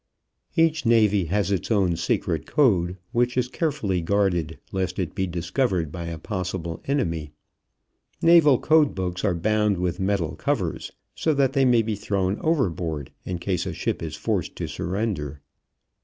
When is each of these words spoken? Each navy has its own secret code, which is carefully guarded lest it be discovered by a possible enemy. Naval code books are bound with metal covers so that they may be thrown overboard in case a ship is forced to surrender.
Each 0.55 0.83
navy 0.83 1.25
has 1.25 1.51
its 1.51 1.69
own 1.69 1.95
secret 1.95 2.47
code, 2.47 2.97
which 3.11 3.37
is 3.37 3.47
carefully 3.47 4.01
guarded 4.01 4.57
lest 4.71 4.97
it 4.97 5.13
be 5.13 5.27
discovered 5.27 5.91
by 5.91 6.05
a 6.05 6.17
possible 6.17 6.81
enemy. 6.87 7.33
Naval 8.19 8.57
code 8.57 8.95
books 8.95 9.23
are 9.23 9.35
bound 9.35 9.77
with 9.77 9.99
metal 9.99 10.35
covers 10.35 10.91
so 11.13 11.35
that 11.35 11.53
they 11.53 11.65
may 11.65 11.83
be 11.83 11.93
thrown 11.95 12.39
overboard 12.39 13.11
in 13.25 13.37
case 13.37 13.67
a 13.67 13.73
ship 13.73 14.01
is 14.01 14.15
forced 14.15 14.55
to 14.55 14.67
surrender. 14.67 15.39